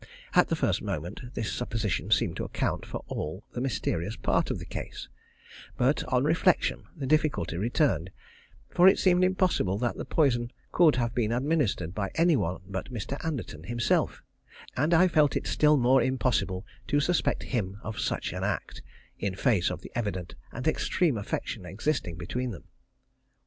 [0.33, 4.57] At the first moment this supposition seemed to account for all the mysterious part of
[4.57, 5.07] the case;
[5.77, 8.09] but on reflection the difficulty returned,
[8.71, 12.91] for it seemed impossible that the poison could have been administered by any one but
[12.91, 13.23] Mr.
[13.23, 14.23] Anderton himself,
[14.75, 18.81] and I felt it still more impossible to suspect him of such an act,
[19.19, 22.63] in face of the evident and extreme affection existing between them.